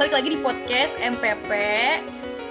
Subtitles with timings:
[0.00, 1.52] balik lagi di podcast MPP.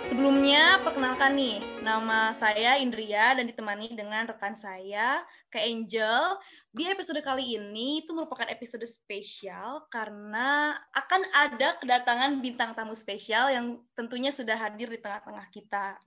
[0.06, 6.38] Sebelumnya, perkenalkan nih, nama saya Indria dan ditemani dengan rekan saya, Kak Angel.
[6.70, 13.50] Di episode kali ini itu merupakan episode spesial karena akan ada kedatangan bintang tamu spesial
[13.50, 15.98] yang tentunya sudah hadir di tengah-tengah kita.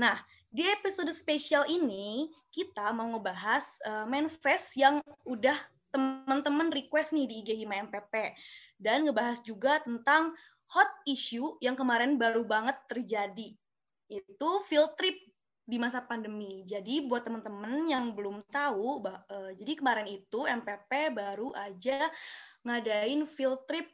[0.00, 0.16] Nah,
[0.48, 5.60] di episode spesial ini kita mau ngebahas uh, manifest yang udah
[5.92, 8.32] teman-teman request nih di IG Hima MPP
[8.78, 10.32] dan ngebahas juga tentang
[10.70, 13.52] hot issue yang kemarin baru banget terjadi,
[14.08, 15.16] itu field trip
[15.68, 16.64] di masa pandemi.
[16.64, 22.08] Jadi buat teman-teman yang belum tahu, uh, jadi kemarin itu MPP baru aja
[22.64, 23.84] ngadain field trip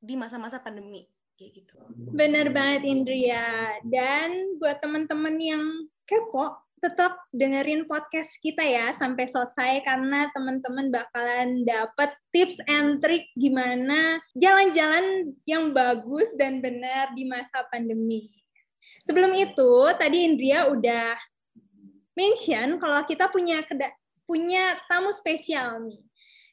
[0.00, 1.04] di masa-masa pandemi
[1.38, 1.74] kayak gitu.
[2.16, 3.78] Bener banget Indria.
[3.86, 5.64] Dan buat teman-teman yang
[6.02, 13.26] kepo, tetap dengerin podcast kita ya sampai selesai karena teman-teman bakalan dapat tips and trick
[13.34, 18.30] gimana jalan-jalan yang bagus dan benar di masa pandemi.
[19.02, 21.18] Sebelum itu, tadi Indria udah
[22.18, 23.62] mention kalau kita punya
[24.26, 26.02] punya tamu spesial nih.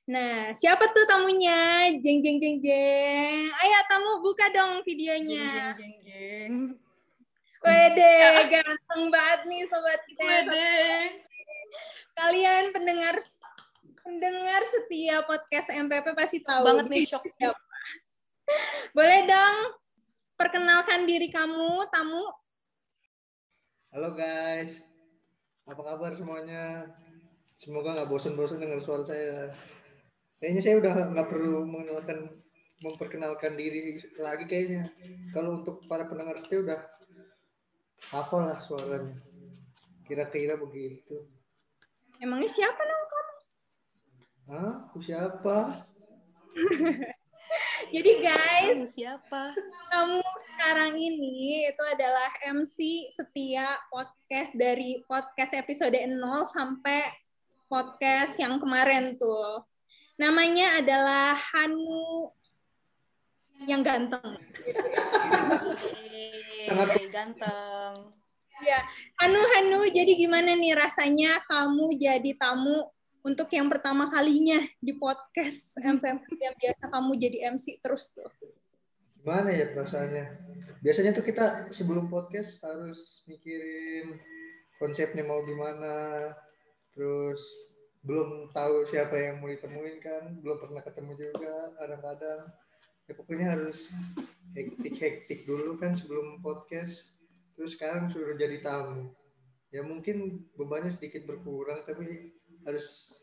[0.06, 1.90] Nah, siapa tuh tamunya?
[1.98, 3.50] Jeng jeng jeng jeng.
[3.50, 5.74] Ayo tamu buka dong videonya.
[5.74, 6.54] Jeng jeng jeng jeng.
[7.66, 8.14] Wede,
[8.54, 10.22] ganteng banget nih sobat kita.
[10.22, 10.78] Wede.
[12.14, 13.18] Kalian pendengar
[14.06, 16.62] pendengar setia podcast MPP pasti tahu.
[16.62, 17.58] Banget nih shock siapa.
[18.94, 19.58] Boleh dong
[20.38, 22.22] perkenalkan diri kamu, tamu.
[23.90, 24.86] Halo guys,
[25.66, 26.86] apa kabar semuanya?
[27.58, 29.50] Semoga nggak bosan-bosan dengar suara saya.
[30.38, 32.30] Kayaknya saya udah nggak perlu mengenalkan
[32.86, 34.86] memperkenalkan diri lagi kayaknya.
[35.34, 36.80] Kalau untuk para pendengar setia udah
[38.14, 39.18] apa lah suaranya.
[40.06, 41.26] Kira-kira begitu.
[42.22, 43.34] Emangnya siapa nama kamu?
[44.46, 44.74] Hah?
[44.90, 45.58] aku siapa?
[47.96, 49.42] Jadi guys kamu siapa?
[49.94, 50.22] kamu
[50.54, 52.78] sekarang ini itu adalah MC
[53.14, 56.20] setia podcast dari podcast episode 0
[56.52, 57.04] sampai
[57.66, 59.66] podcast yang kemarin tuh.
[60.16, 62.32] Namanya adalah Hanu
[63.66, 64.36] yang ganteng
[66.66, 67.94] sangat ganteng.
[68.64, 68.80] Ya,
[69.20, 72.88] Hanu Hanu, jadi gimana nih rasanya kamu jadi tamu
[73.26, 78.30] untuk yang pertama kalinya di podcast MPM yang biasa kamu jadi MC terus tuh?
[79.20, 80.26] Gimana ya perasaannya?
[80.86, 84.22] Biasanya tuh kita sebelum podcast harus mikirin
[84.78, 86.32] konsepnya mau gimana,
[86.94, 87.42] terus
[88.06, 92.42] belum tahu siapa yang mau ditemuin kan, belum pernah ketemu juga kadang-kadang.
[93.10, 93.90] Ya pokoknya harus
[94.56, 97.12] hektik-hektik dulu kan sebelum podcast.
[97.60, 99.12] Terus sekarang sudah jadi tamu.
[99.70, 102.32] Ya mungkin bebannya sedikit berkurang tapi
[102.64, 103.20] harus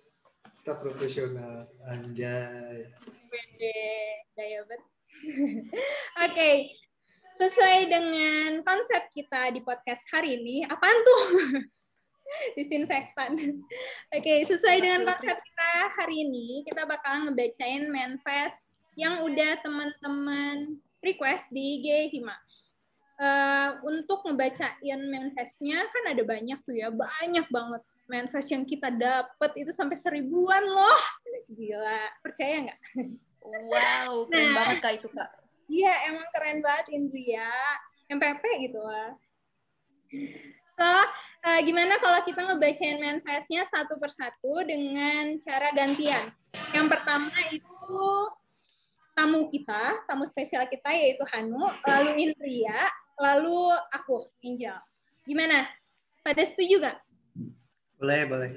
[0.60, 1.64] tetap profesional.
[1.88, 2.92] Anjay.
[4.36, 4.60] Daya
[6.28, 6.52] oke.
[7.32, 11.24] Sesuai dengan konsep kita di podcast hari ini apaan tuh?
[12.56, 13.36] Disinfektan.
[14.12, 21.50] Oke sesuai dengan konsep kita hari ini kita bakal ngebacain manifest yang udah teman-teman request
[21.50, 22.36] di IG Hima.
[23.22, 29.50] Uh, untuk ngebacain manifestnya kan ada banyak tuh ya, banyak banget manifest yang kita dapat
[29.58, 31.02] itu sampai seribuan loh.
[31.52, 32.80] Gila, percaya nggak?
[33.42, 35.30] Wow, keren nah, banget kak itu kak.
[35.70, 37.50] Iya, emang keren banget Indria.
[38.12, 39.16] MPP gitu lah.
[40.76, 40.88] So,
[41.48, 46.32] uh, gimana kalau kita ngebacain manifestnya satu persatu dengan cara gantian?
[46.76, 47.96] Yang pertama itu
[49.12, 52.76] tamu kita, tamu spesial kita yaitu Hanu, lalu Indria,
[53.20, 54.76] lalu aku, Angel.
[55.28, 55.68] Gimana?
[56.24, 56.98] Pada setuju gak?
[58.00, 58.50] Boleh, boleh.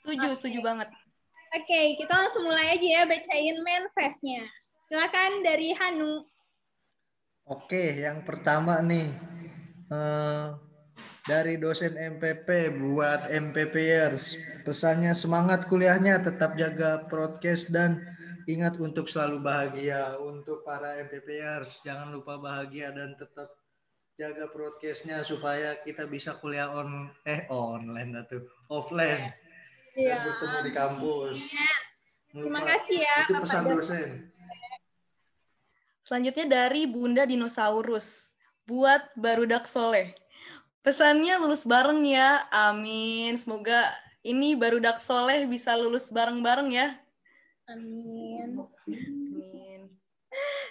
[0.00, 0.36] Setuju, okay.
[0.38, 0.88] setuju banget.
[1.50, 4.46] Oke, okay, kita langsung mulai aja ya bacain manifestnya.
[4.86, 6.24] Silakan dari Hanu.
[7.50, 9.10] Oke, yang pertama nih.
[9.90, 10.54] Uh,
[11.26, 14.38] dari dosen MPP buat MPPers.
[14.64, 18.00] Pesannya semangat kuliahnya, tetap jaga broadcast dan
[18.50, 21.86] Ingat untuk selalu bahagia untuk para MPPers.
[21.86, 23.54] Jangan lupa bahagia dan tetap
[24.18, 29.30] jaga broadcastnya supaya kita bisa kuliah on eh online atau offline
[29.94, 30.18] ya.
[30.18, 31.36] dan bertemu di kampus.
[31.38, 31.70] Ya.
[32.34, 33.16] Terima kasih ya.
[33.22, 34.08] Itu pesan dosen.
[36.02, 38.34] Selanjutnya dari Bunda Dinosaurus
[38.66, 40.10] buat Barudak Soleh.
[40.82, 42.50] Pesannya lulus bareng ya.
[42.50, 43.38] Amin.
[43.38, 43.94] Semoga
[44.26, 46.98] ini Barudak Soleh bisa lulus bareng-bareng ya.
[47.70, 48.58] Amin.
[48.90, 49.80] Amin.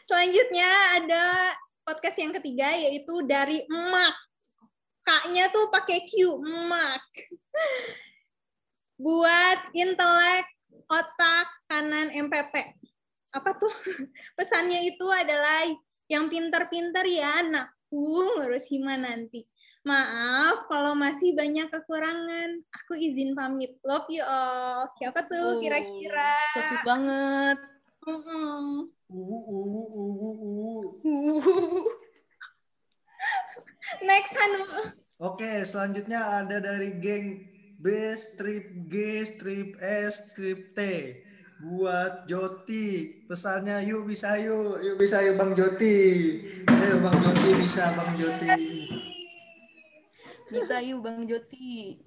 [0.03, 1.55] Selanjutnya ada
[1.87, 4.15] podcast yang ketiga yaitu dari Emak.
[5.07, 7.03] Kaknya tuh pakai Q, Emak.
[8.99, 10.45] Buat intelek
[10.91, 12.75] otak kanan MPP.
[13.31, 13.71] Apa tuh?
[14.37, 15.71] Pesannya itu adalah
[16.09, 19.45] Yang pintar-pintar ya anakku ngurus Hima nanti.
[19.87, 22.59] Maaf kalau masih banyak kekurangan.
[22.83, 23.79] Aku izin pamit.
[23.87, 24.83] Love you all.
[24.91, 26.35] Siapa tuh Oh, kira-kira?
[26.83, 27.57] Banget.
[28.03, 28.91] Mm-mm.
[29.09, 31.87] Uh, uh, uh, uh, uh.
[34.03, 34.63] Next Hanu.
[35.19, 37.43] Oke, selanjutnya ada dari geng
[37.79, 40.79] B, strip G, strip S, strip T.
[41.59, 45.99] Buat Joti, pesannya yuk bisa yuk, yuk bisa yuk Bang Joti.
[46.71, 48.78] Ayo Bang Joti bisa Bang Joti.
[50.49, 52.01] Bisa yuk Bang Joti.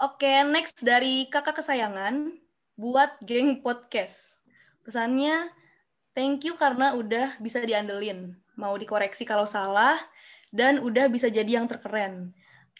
[0.00, 2.34] Oke, next dari kakak kesayangan
[2.74, 4.40] buat geng podcast.
[4.82, 5.52] Pesannya,
[6.16, 8.34] thank you karena udah bisa diandelin.
[8.58, 9.94] Mau dikoreksi kalau salah,
[10.50, 12.34] dan udah bisa jadi yang terkeren.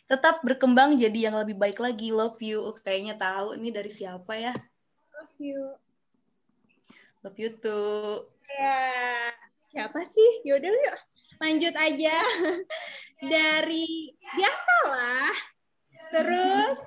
[0.08, 2.10] Tetap berkembang jadi yang lebih baik lagi.
[2.10, 2.60] Love you.
[2.60, 4.52] Oh, Kayaknya tahu ini dari siapa ya.
[5.14, 5.62] Love you.
[7.22, 8.26] Love you too.
[8.50, 9.31] Ya,
[9.72, 10.43] siapa sih?
[10.43, 10.99] Yaudah yuk.
[11.38, 12.16] Lanjut aja.
[13.23, 15.31] Dari biasalah.
[16.11, 16.79] Terus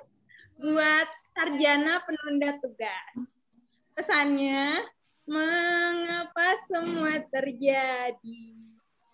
[0.60, 3.16] buat sarjana penunda tugas.
[3.96, 4.84] Pesannya,
[5.24, 8.44] mengapa semua terjadi?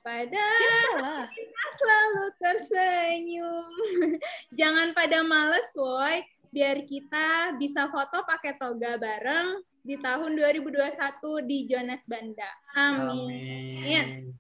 [0.03, 1.31] Pada Biasalah.
[1.31, 3.71] kita selalu tersenyum.
[4.59, 6.27] Jangan pada males, woi.
[6.51, 10.99] Biar kita bisa foto pakai toga bareng di tahun 2021
[11.47, 12.51] di Jonas Banda.
[12.75, 13.31] Amin.
[13.79, 14.35] Amin.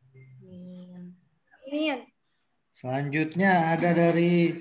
[1.70, 2.11] Amin.
[2.82, 4.58] Selanjutnya ada dari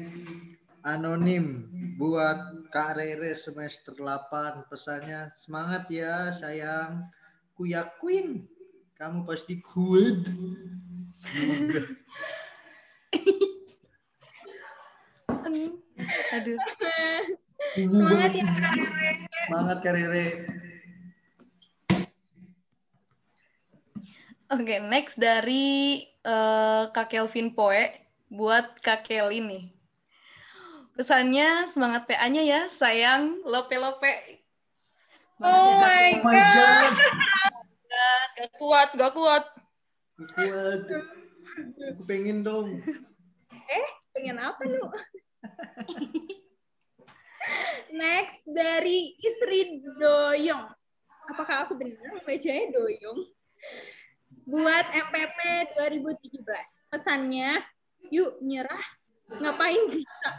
[0.85, 1.65] anonim
[1.97, 7.09] buat Kak Rere semester 8 pesannya semangat ya sayang.
[7.57, 8.45] Ku yakin
[8.93, 10.21] kamu pasti kuat
[11.09, 11.81] semoga.
[16.37, 16.59] Aduh.
[17.73, 18.45] Semangat ya.
[19.49, 20.27] semangat Kak Rere.
[24.53, 29.63] Oke, next dari eh, Kak Kelvin Poe buat Kak Kelly nih.
[30.95, 34.39] Pesannya semangat PA-nya ya, sayang, lope-lope.
[35.43, 37.53] Oh my oh my god Kak.
[38.39, 39.43] Gak kuat, gak kuat.
[40.15, 40.85] Ku kuat
[41.91, 42.79] aku pengen dong
[44.11, 44.83] Pengen apa lu?
[47.95, 50.67] Next dari istri Doyong.
[51.31, 53.23] Apakah aku benar membacanya Doyong?
[54.43, 55.39] Buat MPP
[55.79, 56.43] 2017.
[56.91, 57.63] Pesannya,
[58.11, 58.85] yuk nyerah.
[59.31, 60.29] Ngapain kita?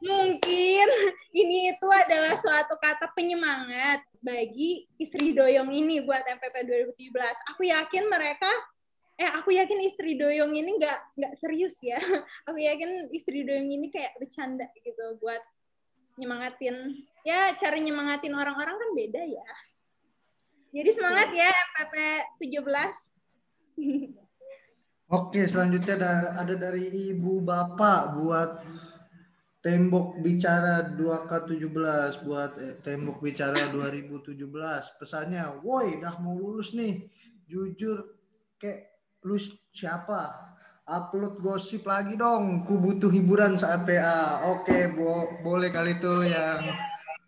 [0.00, 0.88] Mungkin
[1.36, 6.64] ini itu adalah suatu kata penyemangat bagi istri Doyong ini buat MPP
[6.96, 7.52] 2017.
[7.52, 8.48] Aku yakin mereka
[9.20, 12.00] eh aku yakin istri doyong ini nggak nggak serius ya
[12.48, 15.44] aku yakin istri doyong ini kayak bercanda gitu buat
[16.16, 19.48] nyemangatin ya cara nyemangatin orang-orang kan beda ya
[20.72, 21.94] jadi semangat ya MPP
[22.48, 22.64] 17
[25.10, 28.50] Oke, selanjutnya ada, ada dari Ibu Bapak buat
[29.60, 34.96] Tembok Bicara 2K17 buat eh, Tembok Bicara 2017.
[34.96, 37.10] Pesannya, "Woi, dah mau lulus nih.
[37.50, 38.16] Jujur
[38.56, 38.80] kayak
[39.26, 39.36] lu
[39.74, 40.20] siapa?
[40.86, 42.64] Upload gosip lagi dong.
[42.64, 46.62] Ku butuh hiburan saat PA." Oke, bo- boleh kali tuh yang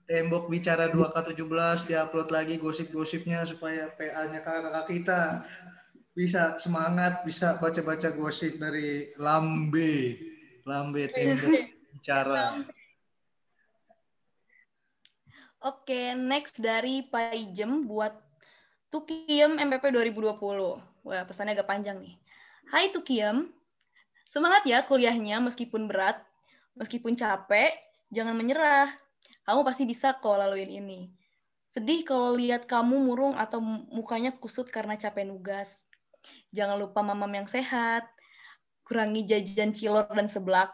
[0.08, 5.20] Tembok Bicara 2K17 diupload lagi gosip-gosipnya supaya PA-nya kakak-kakak kita
[6.12, 10.20] bisa semangat, bisa baca-baca gosip dari Lambe.
[10.68, 12.60] Lambe tembok bicara.
[15.62, 18.12] Oke, next dari Paijem buat
[18.92, 20.36] Tukiem MPP 2020.
[21.06, 22.14] Wah, pesannya agak panjang nih.
[22.68, 23.48] Hai Tukiem,
[24.28, 26.20] semangat ya kuliahnya meskipun berat,
[26.76, 27.72] meskipun capek,
[28.12, 28.90] jangan menyerah.
[29.48, 31.10] Kamu pasti bisa kok laluin ini.
[31.72, 35.88] Sedih kalau lihat kamu murung atau mukanya kusut karena capek nugas.
[36.54, 38.06] Jangan lupa mamam yang sehat.
[38.82, 40.70] Kurangi jajan cilor dan seblak.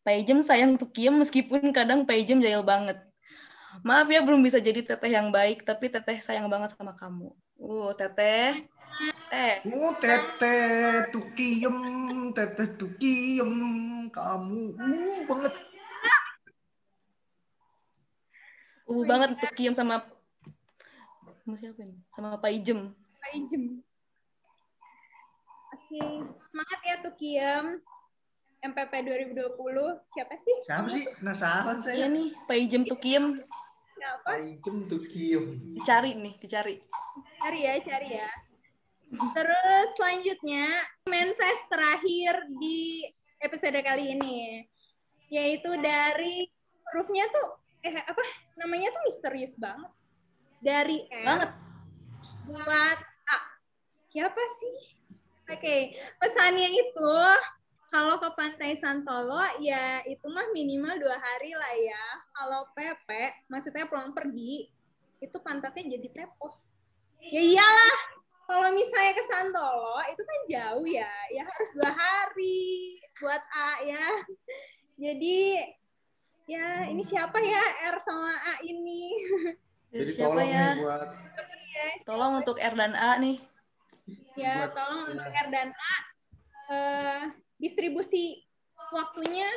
[0.00, 2.96] Paijem sayang Tukiem meskipun kadang Paijem jahil banget.
[3.86, 7.30] Maaf ya belum bisa jadi teteh yang baik, tapi teteh sayang banget sama kamu.
[7.60, 8.66] Uh, teteh.
[9.30, 9.64] Teh.
[9.70, 11.76] Oh, teteh tukiem,
[12.34, 13.50] teteh tukiem,
[14.10, 15.54] kamu uh banget.
[18.90, 20.02] Uh banget Tukiem sama
[21.46, 21.96] sama siapa nih?
[22.10, 22.92] Sama Paijem.
[23.22, 23.80] Paijem.
[25.90, 26.06] Oke,
[26.46, 27.64] semangat ya Tukiem.
[28.60, 28.92] MPP
[29.26, 29.34] 2020
[30.06, 30.56] siapa sih?
[30.62, 31.02] Siapa sih?
[31.18, 32.06] Penasaran Iya saya.
[32.06, 33.42] nih, Paijem Tukiem.
[33.98, 34.28] Siapa?
[34.30, 35.44] Paijem tukiem.
[35.74, 36.78] Dicari nih, dicari.
[37.36, 38.30] Cari ya, cari ya.
[39.10, 40.70] Terus selanjutnya
[41.04, 43.02] manifest terakhir di
[43.42, 44.62] episode kali ini
[45.26, 46.46] yaitu dari
[46.86, 47.48] hurufnya tuh
[47.82, 48.22] eh apa
[48.56, 49.90] namanya tuh misterius banget.
[50.62, 51.50] Dari R Banget.
[52.46, 53.38] buat A.
[54.06, 54.99] siapa sih?
[55.50, 55.80] Oke, okay.
[56.22, 57.16] pesannya itu
[57.90, 62.04] kalau ke Pantai Santolo ya itu mah minimal dua hari lah ya.
[62.38, 64.70] Kalau Pepe, maksudnya pulang pergi,
[65.18, 66.78] itu pantatnya jadi tepos.
[67.18, 67.98] Ya iyalah,
[68.46, 74.06] kalau misalnya ke Santolo itu kan jauh ya, ya harus dua hari buat A ya.
[74.94, 75.58] Jadi
[76.46, 79.18] ya ini siapa ya R sama A ini?
[79.90, 80.66] Jadi Siapa tolong ya?
[80.70, 81.02] nih buat
[82.06, 83.42] Tolong untuk R dan A nih.
[84.40, 85.94] Ya, Buat- tolong untuk R dan A
[86.70, 87.22] eh,
[87.60, 88.40] distribusi
[88.88, 89.48] waktunya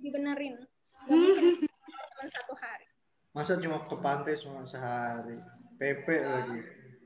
[0.00, 0.56] dibenerin.
[1.04, 1.68] Gak mungkin
[2.08, 2.86] cuma satu hari.
[3.30, 5.36] masa cuma ke pantai cuma sehari.
[5.76, 6.58] PP lagi.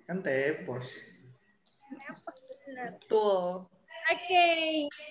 [0.07, 0.89] Kan tepos.
[3.07, 3.67] Tuh.
[4.05, 4.49] Oke,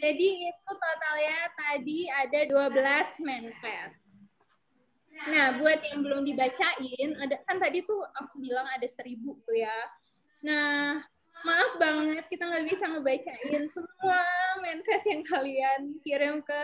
[0.01, 3.97] jadi itu totalnya tadi ada 12 manifest.
[5.33, 9.77] Nah, buat yang belum dibacain, ada kan tadi tuh aku bilang ada seribu tuh ya.
[10.45, 11.01] Nah,
[11.43, 14.19] maaf banget kita nggak bisa ngebacain semua
[14.63, 16.61] manifest yang kalian kirim ke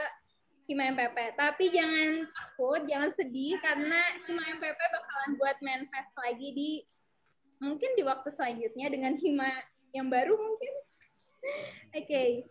[0.69, 1.33] Hima MPP.
[1.33, 6.71] Tapi jangan takut, jangan sedih karena Hima MPP bakalan buat manifest lagi di
[7.57, 9.49] mungkin di waktu selanjutnya dengan Hima
[9.97, 10.73] yang baru mungkin.
[11.99, 12.45] Oke.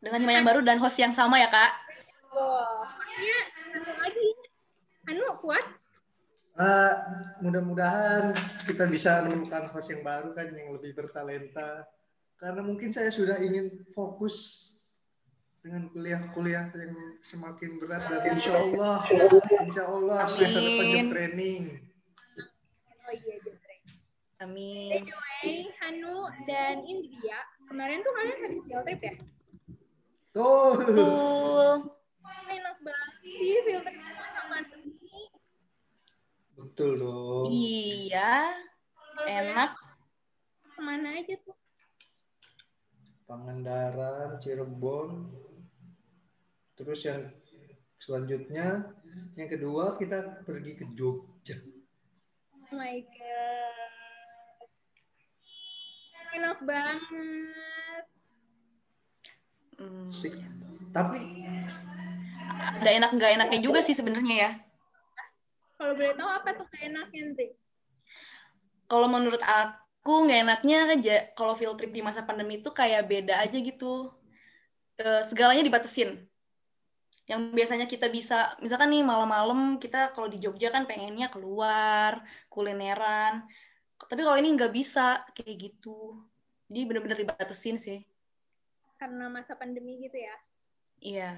[0.00, 1.72] Dengan tema yang baru dan host yang sama ya, Kak.
[2.32, 2.88] Wow.
[2.88, 3.38] Makanya
[3.72, 4.28] anu lagi.
[5.12, 5.64] Anu kuat.
[6.54, 6.94] Ah,
[7.42, 8.30] mudah-mudahan
[8.62, 11.82] kita bisa menemukan host yang baru kan yang lebih bertalenta.
[12.38, 14.70] Karena mungkin saya sudah ingin fokus
[15.58, 16.94] dengan kuliah-kuliah yang
[17.26, 19.02] semakin berat dan insya Allah,
[19.66, 21.10] insya Allah semester depan jam Amin.
[21.10, 21.62] training.
[22.86, 23.76] Oh iya, Jepre.
[24.44, 24.90] Amin.
[24.94, 29.14] Anyway, Hanu dan Indria, kemarin tuh kalian habis field trip ya?
[30.30, 31.76] Tuh, Betul.
[32.46, 34.23] Enak banget sih field trip.
[36.74, 37.46] Betul dong.
[37.54, 38.50] Iya,
[39.30, 39.78] enak.
[40.74, 41.54] Ke mana aja tuh?
[43.30, 45.30] Pangandaran, Cirebon.
[46.74, 47.30] Terus yang
[48.02, 48.90] selanjutnya,
[49.38, 51.54] yang kedua kita pergi ke Jogja.
[52.50, 54.66] Oh my god.
[56.34, 58.04] Enak banget.
[59.78, 60.42] Hmm, Sik.
[60.90, 61.22] Tapi
[62.82, 64.50] ada enak nggak enaknya juga sih sebenarnya ya.
[65.84, 67.52] Kalau boleh tahu apa tuh keenaknya, Indri?
[68.88, 73.44] Kalau menurut aku nggak enaknya aja kalau field trip di masa pandemi itu kayak beda
[73.44, 74.08] aja gitu.
[74.96, 76.24] Eh, segalanya dibatasin.
[77.28, 83.44] Yang biasanya kita bisa, misalkan nih malam-malam kita kalau di Jogja kan pengennya keluar, kulineran.
[84.00, 86.16] Tapi kalau ini nggak bisa kayak gitu.
[86.72, 88.00] Jadi bener-bener dibatasin sih.
[88.96, 90.36] Karena masa pandemi gitu ya.
[91.04, 91.32] Iya.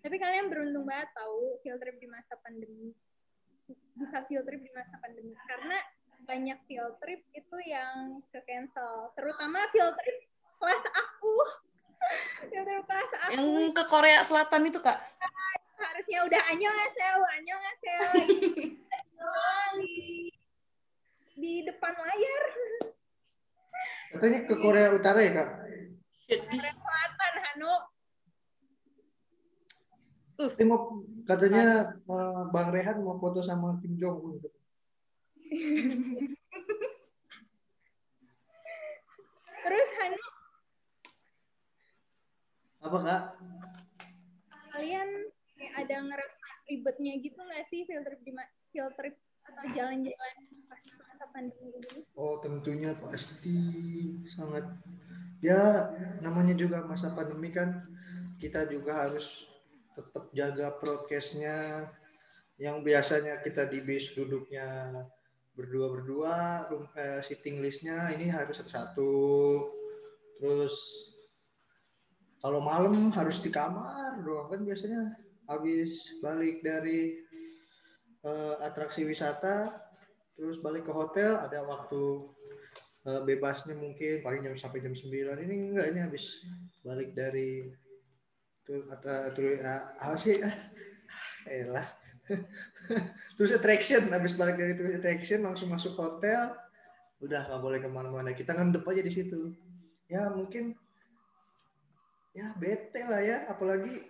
[0.00, 2.96] Tapi kalian beruntung banget tahu field trip di masa pandemi.
[3.94, 5.32] Bisa field trip di masa pandemi.
[5.46, 5.78] Karena
[6.24, 9.12] banyak field trip itu yang ke cancel.
[9.14, 10.18] Terutama field trip
[10.58, 11.34] kelas aku.
[12.50, 14.98] field trip kelas aku Yang ke Korea Selatan itu, Kak.
[15.74, 18.02] harusnya udah annyeonghaseyo, annyeonghaseyo.
[19.20, 20.30] Doang di,
[21.34, 22.44] di depan layar.
[24.14, 25.50] katanya ke Korea Utara ya kak?
[26.30, 27.74] Korea Selatan, Hanu.
[30.34, 34.36] Tapi mau katanya eh, Bang Rehan mau foto sama Kim Jong Un.
[39.64, 40.20] Terus Hanu,
[42.84, 43.22] Apa kak?
[44.74, 45.08] kalian
[45.54, 48.34] kayak ada ngerasa ribetnya gitu nggak sih field trip di
[48.74, 49.14] field trip
[49.46, 50.34] atau jalan-jalan
[50.66, 52.02] pas masa pandemi ini?
[52.18, 53.56] Oh tentunya pasti
[54.26, 54.66] sangat
[55.38, 57.86] ya namanya juga masa pandemi kan
[58.42, 59.46] kita juga harus
[59.94, 61.88] tetap jaga prokesnya.
[62.54, 64.94] Yang biasanya kita di bis duduknya
[65.54, 66.34] berdua berdua
[66.98, 69.14] eh, sitting listnya ini harus satu-satu
[70.38, 70.74] terus
[72.42, 74.50] kalau malam harus di kamar doang.
[74.50, 75.14] Kan biasanya
[75.48, 77.18] habis balik dari
[78.24, 79.84] eh, atraksi wisata
[80.34, 82.02] terus balik ke hotel ada waktu
[83.06, 85.10] eh, bebasnya mungkin paling jam sampai jam 9
[85.46, 86.42] ini enggak ini habis
[86.82, 87.70] balik dari
[88.64, 90.40] tuh atau tuh apa sih?
[90.40, 90.54] Ah,
[91.48, 91.86] elah.
[93.36, 96.56] Terus attraction habis balik dari terus attraction langsung masuk hotel.
[97.20, 98.32] Udah nggak boleh ke mana-mana.
[98.32, 99.52] Kita ngendep aja di situ.
[100.08, 100.72] Ya mungkin
[102.32, 103.44] ya bete lah ya.
[103.50, 104.04] Apalagi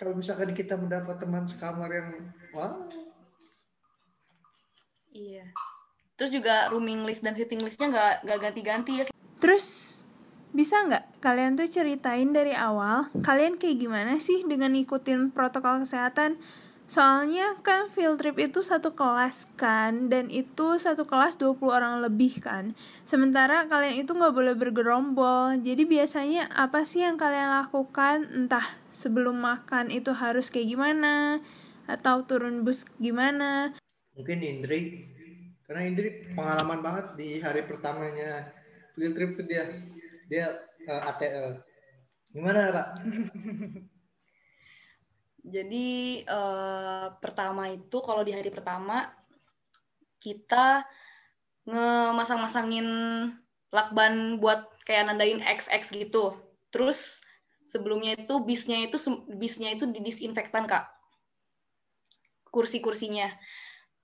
[0.00, 2.88] kalau misalkan kita mendapat teman sekamar yang wow
[5.16, 5.48] Iya.
[6.16, 9.04] Terus juga rooming list dan sitting listnya nggak nggak ganti-ganti ya.
[9.40, 10.00] Terus
[10.56, 16.40] bisa nggak kalian tuh ceritain dari awal kalian kayak gimana sih dengan ngikutin protokol kesehatan?
[16.86, 22.38] Soalnya kan field trip itu satu kelas kan, dan itu satu kelas 20 orang lebih
[22.38, 22.78] kan.
[23.02, 28.30] Sementara kalian itu nggak boleh bergerombol, jadi biasanya apa sih yang kalian lakukan?
[28.30, 31.42] Entah sebelum makan itu harus kayak gimana,
[31.90, 33.74] atau turun bus gimana.
[34.14, 35.10] Mungkin Indri,
[35.66, 38.46] karena Indri pengalaman banget di hari pertamanya
[38.94, 39.66] field trip tuh dia,
[40.26, 41.48] dia uh, eh, ATL.
[42.34, 42.84] Gimana, Ra?
[45.54, 45.86] Jadi
[46.26, 49.06] uh, pertama itu kalau di hari pertama
[50.18, 50.82] kita
[51.70, 52.86] ngemasang-masangin
[53.70, 56.34] lakban buat kayak nandain XX gitu.
[56.74, 57.22] Terus
[57.62, 58.98] sebelumnya itu bisnya itu
[59.38, 60.90] bisnya itu didisinfektan kak,
[62.50, 63.30] kursi-kursinya.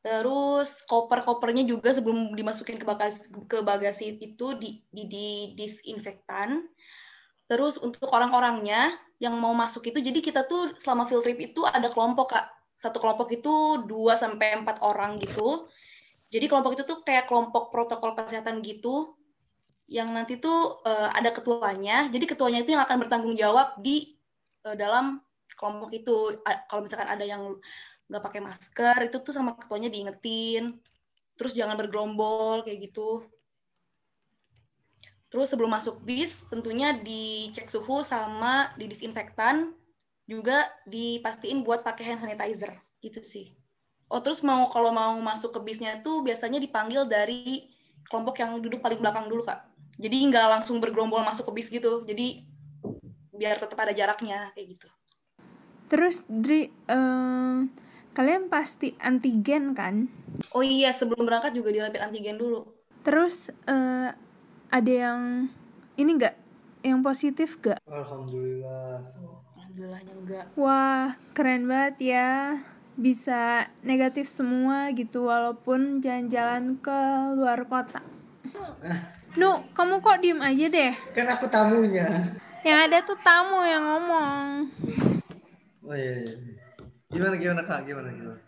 [0.03, 6.67] Terus koper-kopernya juga sebelum dimasukin ke bagasi, ke bagasi itu di, di, di disinfektan.
[7.47, 8.91] Terus untuk orang-orangnya
[9.23, 12.51] yang mau masuk itu jadi kita tuh selama field trip itu ada kelompok kak.
[12.75, 15.71] Satu kelompok itu 2 sampai empat orang gitu.
[16.35, 19.15] Jadi kelompok itu tuh kayak kelompok protokol kesehatan gitu
[19.87, 22.11] yang nanti tuh uh, ada ketuanya.
[22.11, 24.19] Jadi ketuanya itu yang akan bertanggung jawab di
[24.67, 25.23] uh, dalam
[25.55, 26.43] kelompok itu.
[26.43, 27.55] Kalau misalkan ada yang
[28.12, 30.76] nggak pakai masker itu tuh sama ketuanya diingetin
[31.40, 33.25] terus jangan bergerombol kayak gitu
[35.33, 39.73] Terus sebelum masuk bis tentunya dicek suhu sama di disinfektan
[40.28, 43.57] juga dipastiin buat pakai hand sanitizer gitu sih.
[44.12, 47.64] Oh terus mau kalau mau masuk ke bisnya tuh biasanya dipanggil dari
[48.12, 49.64] kelompok yang duduk paling belakang dulu kak.
[49.97, 52.04] Jadi nggak langsung bergerombol masuk ke bis gitu.
[52.04, 52.45] Jadi
[53.33, 54.88] biar tetap ada jaraknya kayak gitu.
[55.88, 57.73] Terus Dri, um,
[58.12, 60.09] kalian pasti antigen kan?
[60.52, 62.69] Oh iya sebelum berangkat juga dirapit antigen dulu.
[63.02, 64.12] Terus uh,
[64.69, 65.49] ada yang
[65.97, 66.37] ini enggak
[66.85, 67.81] yang positif gak?
[67.88, 69.00] Alhamdulillah.
[69.57, 70.45] Alhamdulillahnya enggak.
[70.59, 72.31] Wah, keren banget ya.
[72.92, 77.00] Bisa negatif semua gitu walaupun jalan-jalan ke
[77.38, 78.04] luar kota.
[79.33, 80.92] Nu, kamu kok diem aja deh?
[81.16, 82.37] Kan aku tamunya.
[82.61, 84.68] Yang ada tuh tamu yang ngomong.
[85.83, 86.62] Oh iya, iya.
[87.12, 87.85] Gimana gimana Kak?
[87.85, 88.40] Gimana gimana?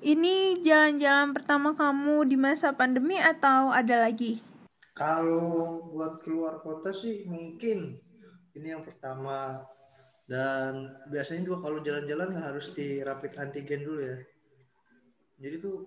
[0.00, 4.40] Ini jalan-jalan pertama kamu di masa pandemi atau ada lagi?
[4.96, 8.00] Kalau buat keluar kota sih mungkin
[8.56, 9.60] ini yang pertama
[10.24, 14.18] dan biasanya juga kalau jalan-jalan nggak harus di rapid antigen dulu ya.
[15.44, 15.84] Jadi tuh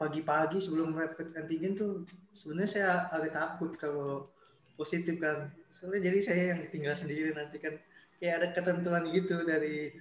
[0.00, 4.32] pagi-pagi sebelum rapid antigen tuh sebenarnya saya agak takut kalau
[4.80, 5.52] positif kan.
[5.68, 7.76] Soalnya jadi saya yang tinggal sendiri nanti kan
[8.16, 9.92] kayak ada ketentuan gitu dari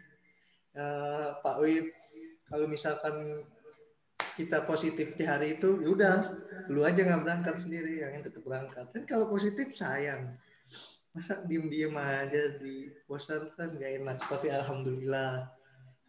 [0.76, 1.90] uh, Pak Wib
[2.46, 3.44] kalau misalkan
[4.36, 6.16] kita positif di hari itu ya udah
[6.68, 8.86] lu aja nggak berangkat sendiri yang tetap berangkat.
[8.92, 10.36] Kan kalau positif sayang.
[11.16, 14.20] Masa diem diem aja di poster kan gak enak.
[14.20, 15.48] Tapi alhamdulillah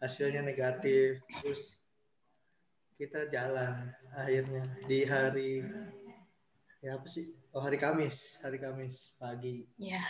[0.03, 1.23] hasilnya negatif.
[1.39, 1.79] Terus
[2.99, 5.63] kita jalan akhirnya di hari
[6.83, 7.31] ya apa sih?
[7.55, 9.63] Oh hari Kamis hari Kamis pagi.
[9.79, 10.03] Ya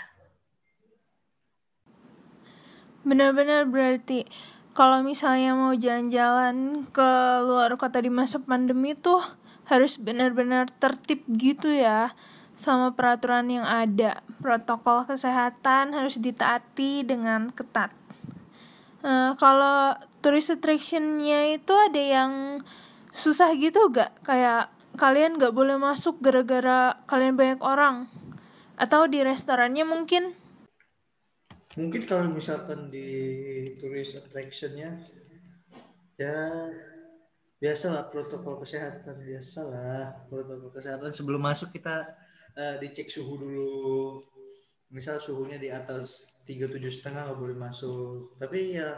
[3.08, 4.28] benar-benar berarti
[4.76, 7.10] kalau misalnya mau jalan-jalan ke
[7.48, 9.24] luar kota di masa pandemi tuh
[9.66, 12.14] harus benar-benar tertib gitu ya
[12.54, 14.22] sama peraturan yang ada.
[14.38, 17.90] Protokol kesehatan harus ditaati dengan ketat.
[19.02, 22.32] Uh, kalau tourist attractionnya itu ada yang
[23.14, 24.14] susah gitu gak?
[24.26, 28.10] Kayak kalian gak boleh masuk gara-gara kalian banyak orang?
[28.78, 30.38] Atau di restorannya mungkin
[31.78, 33.08] mungkin kalau misalkan di
[33.78, 34.98] tourist attractionnya
[36.18, 36.36] ya
[37.62, 41.14] biasalah protokol kesehatan biasalah protokol kesehatan.
[41.14, 42.18] Sebelum masuk kita
[42.58, 44.26] uh, dicek suhu dulu.
[44.88, 48.34] Misal suhunya di atas tiga tujuh setengah nggak boleh masuk.
[48.42, 48.98] Tapi ya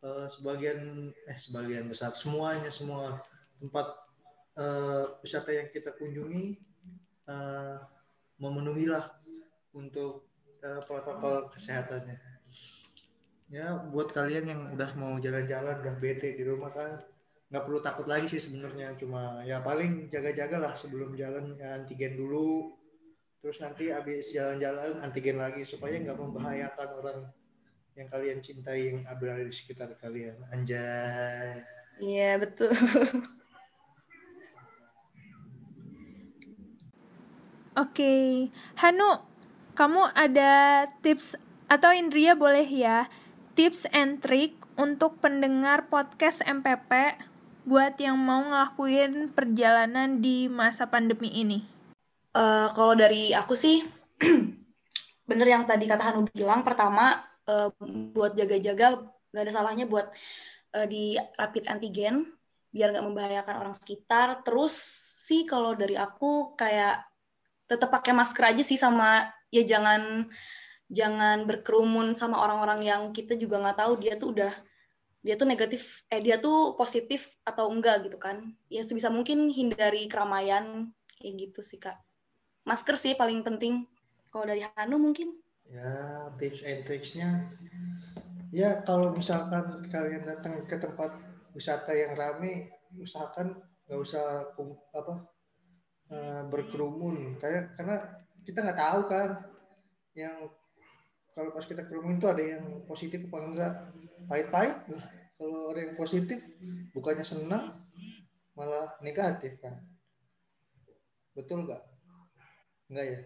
[0.00, 3.20] uh, sebagian eh sebagian besar semuanya semua
[3.60, 3.92] tempat
[4.56, 6.56] uh, wisata yang kita kunjungi
[7.28, 7.76] uh,
[8.40, 9.12] memenuhilah
[9.76, 10.31] untuk
[10.62, 12.18] uh, protokol kesehatannya.
[13.52, 17.04] Ya buat kalian yang udah mau jalan-jalan udah bete di rumah kan
[17.52, 18.96] nggak perlu takut lagi sih sebenarnya.
[18.96, 22.72] Cuma ya paling jaga-jaga lah sebelum jalan ya, antigen dulu.
[23.44, 27.18] Terus nanti habis jalan-jalan antigen lagi supaya nggak membahayakan orang
[27.92, 30.38] yang kalian cintai yang berada di sekitar kalian.
[30.48, 31.60] Anjay.
[32.00, 32.72] Iya betul.
[37.72, 38.28] Oke, okay.
[38.76, 39.31] Hanu,
[39.72, 41.36] kamu ada tips
[41.68, 43.08] atau Indria boleh ya
[43.56, 47.16] tips and trick untuk pendengar podcast MPP
[47.68, 51.62] buat yang mau ngelakuin perjalanan di masa pandemi ini?
[52.32, 53.84] Uh, kalau dari aku sih,
[55.28, 57.68] bener yang tadi kata Hanu bilang, pertama uh,
[58.12, 60.08] buat jaga-jaga nggak ada salahnya buat
[60.76, 62.28] uh, di rapid antigen
[62.72, 64.40] biar nggak membahayakan orang sekitar.
[64.42, 64.72] Terus
[65.28, 67.04] sih kalau dari aku kayak
[67.68, 70.32] tetap pakai masker aja sih sama ya jangan
[70.88, 74.52] jangan berkerumun sama orang-orang yang kita juga nggak tahu dia tuh udah
[75.22, 78.50] dia tuh negatif eh dia tuh positif atau enggak gitu kan.
[78.66, 81.94] Ya sebisa mungkin hindari keramaian kayak gitu sih kak.
[82.66, 83.86] Masker sih paling penting.
[84.34, 85.38] Kalau dari Hanu mungkin?
[85.70, 87.46] Ya tips and tricksnya.
[88.50, 91.14] Ya kalau misalkan kalian datang ke tempat
[91.54, 94.50] wisata yang rame usahakan nggak usah
[94.90, 95.14] apa
[96.10, 97.38] uh, berkerumun.
[97.38, 97.98] Kayak karena
[98.46, 99.30] kita nggak tahu kan.
[100.12, 100.52] Yang
[101.32, 103.74] kalau pas kita kerumun itu ada yang positif apa enggak?
[104.28, 104.76] Pahit-pahit
[105.40, 106.38] kalau orang yang positif
[106.94, 107.74] bukannya senang
[108.54, 109.80] malah negatif kan.
[111.32, 111.82] Betul nggak?
[112.92, 113.18] Enggak ya?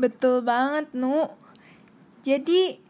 [0.00, 1.28] Betul banget nu.
[2.24, 2.80] Jadi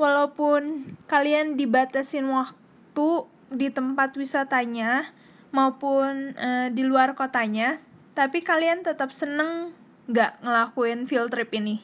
[0.00, 3.08] walaupun kalian dibatasin waktu
[3.52, 5.14] di tempat wisatanya
[5.54, 7.78] maupun uh, di luar kotanya
[8.14, 9.70] tapi kalian tetap seneng
[10.10, 11.80] nggak ngelakuin field trip ini?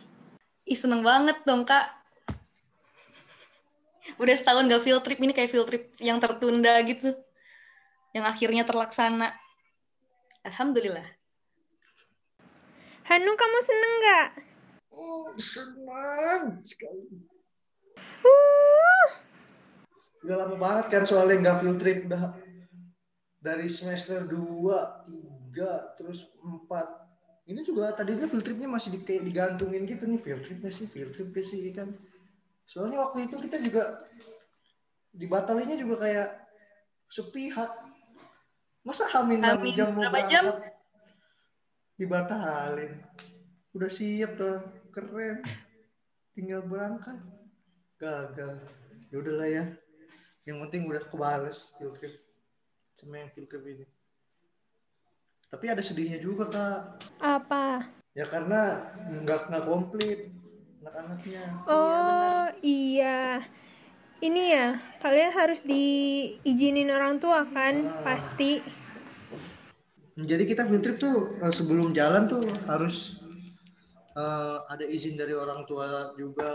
[0.68, 2.00] Ih seneng banget dong kak
[4.20, 7.14] udah setahun gak field trip ini kayak field trip yang tertunda gitu
[8.12, 9.32] yang akhirnya terlaksana
[10.44, 11.06] alhamdulillah
[13.10, 14.28] Hanu kamu seneng gak?
[14.94, 17.26] Oh, senang sekali.
[18.22, 19.06] Uh.
[20.22, 22.38] Udah lama banget kan soalnya nggak field trip udah
[23.42, 26.99] dari semester 2, 3, terus 4.
[27.50, 31.10] Ini juga tadinya field tripnya masih di, kayak digantungin gitu nih field tripnya sih, field
[31.10, 31.90] trip sih kan.
[32.62, 34.06] Soalnya waktu itu kita juga
[35.10, 36.28] dibatalinya juga kayak
[37.10, 37.74] sepihak.
[38.86, 40.44] Masa hamin enam jam mau berangkat jam?
[42.00, 42.96] dibatalin.
[43.76, 45.44] Udah siap tuh, keren.
[46.32, 47.20] Tinggal berangkat.
[48.00, 48.64] Gagal.
[49.12, 49.64] Ya udahlah ya.
[50.48, 52.14] Yang penting udah kebales field trip.
[52.96, 53.84] Sama yang field trip ini.
[55.50, 56.78] Tapi ada sedihnya juga kak.
[57.18, 57.82] Apa?
[58.14, 60.30] Ya karena nggak nggak komplit
[60.78, 61.44] anak-anaknya.
[61.66, 63.42] Oh iya, iya.
[64.20, 64.68] Ini ya,
[65.00, 68.04] kalian harus diizinin orang tua kan, ah.
[68.04, 68.60] pasti.
[70.12, 73.16] Jadi kita field trip tuh eh, sebelum jalan tuh harus
[74.12, 76.52] uh, ada izin dari orang tua juga.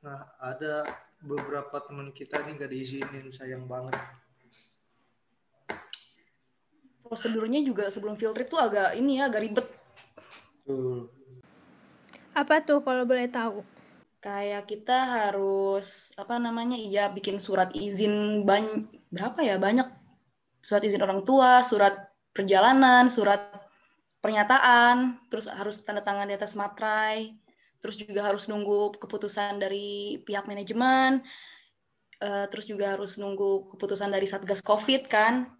[0.00, 0.80] Nah ada
[1.20, 4.00] beberapa teman kita nih gak diizinin, sayang banget.
[7.04, 9.66] Prosedurnya juga sebelum field trip tuh agak ini ya, agak ribet.
[10.64, 11.12] Tuh
[12.34, 13.62] apa tuh kalau boleh tahu?
[14.18, 16.74] Kayak kita harus apa namanya?
[16.74, 19.56] Iya, bikin surat izin banyak berapa ya?
[19.56, 19.88] Banyak
[20.66, 23.54] surat izin orang tua, surat perjalanan, surat
[24.18, 27.38] pernyataan, terus harus tanda tangan di atas materai,
[27.78, 31.20] terus juga harus nunggu keputusan dari pihak manajemen,
[32.24, 35.52] uh, terus juga harus nunggu keputusan dari Satgas Covid kan.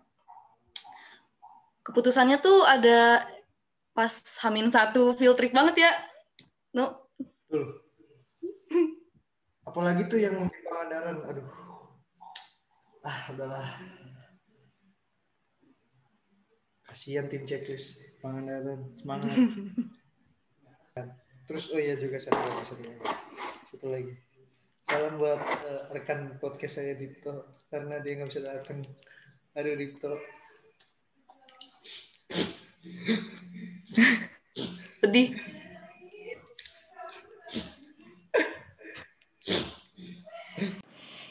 [1.84, 3.28] Keputusannya tuh ada
[3.94, 4.10] pas
[4.42, 5.92] Hamin satu field trip banget ya,
[6.74, 7.06] No.
[7.46, 7.86] Betul.
[9.62, 11.46] Apalagi tuh yang di Pangandaran, aduh.
[13.06, 13.78] Ah, udahlah.
[16.90, 19.30] Kasihan tim checklist Pangandaran, semangat.
[21.46, 23.06] Terus oh iya juga satu lagi, satu lagi.
[23.70, 24.12] Satu lagi.
[24.84, 28.82] Salam buat uh, rekan podcast saya Dito karena dia nggak bisa datang.
[29.54, 30.18] Aduh Dito.
[35.14, 35.30] Sedih.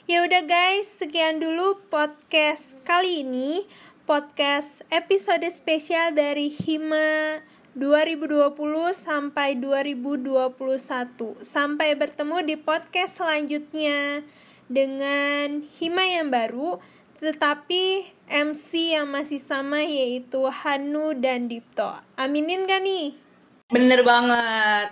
[0.08, 3.68] Ya udah guys, sekian dulu podcast kali ini.
[4.08, 7.44] Podcast episode spesial dari Hima
[7.76, 8.56] 2020
[8.96, 11.44] sampai 2021.
[11.44, 14.24] Sampai bertemu di podcast selanjutnya
[14.72, 16.80] dengan Hima yang baru,
[17.20, 22.00] tetapi MC yang masih sama yaitu Hanu dan Dipto.
[22.16, 23.23] Aminin gak nih?
[23.72, 24.90] Bener banget.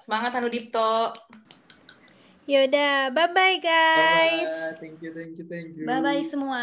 [0.00, 1.12] Semangat Hanu Dipto.
[2.50, 4.50] Yaudah, bye-bye guys.
[4.50, 4.78] Bye, -bye.
[4.82, 5.84] Thank you, thank you, thank you.
[5.86, 6.62] Bye-bye semua.